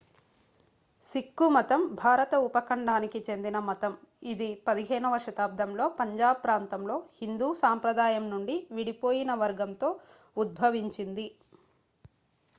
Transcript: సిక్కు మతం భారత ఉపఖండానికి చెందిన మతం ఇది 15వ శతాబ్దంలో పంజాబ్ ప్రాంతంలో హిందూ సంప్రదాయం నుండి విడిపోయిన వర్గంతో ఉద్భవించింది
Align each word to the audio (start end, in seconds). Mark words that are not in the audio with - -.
సిక్కు 1.03 1.45
మతం 1.49 1.81
భారత 1.99 2.33
ఉపఖండానికి 2.45 3.19
చెందిన 3.27 3.57
మతం 3.59 3.93
ఇది 4.31 4.47
15వ 4.67 5.17
శతాబ్దంలో 5.25 5.85
పంజాబ్ 5.99 6.39
ప్రాంతంలో 6.43 6.95
హిందూ 7.19 7.49
సంప్రదాయం 7.61 8.25
నుండి 8.33 8.55
విడిపోయిన 8.71 9.33
వర్గంతో 9.43 9.91
ఉద్భవించింది 10.37 11.27